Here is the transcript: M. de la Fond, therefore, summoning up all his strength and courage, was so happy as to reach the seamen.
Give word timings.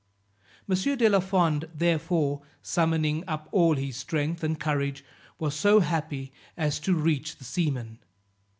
M. 0.67 0.75
de 0.97 1.07
la 1.07 1.19
Fond, 1.19 1.69
therefore, 1.75 2.41
summoning 2.63 3.23
up 3.27 3.47
all 3.51 3.75
his 3.75 3.97
strength 3.97 4.43
and 4.43 4.59
courage, 4.59 5.05
was 5.37 5.53
so 5.53 5.79
happy 5.79 6.33
as 6.57 6.79
to 6.79 6.95
reach 6.95 7.35
the 7.37 7.43
seamen. 7.45 7.99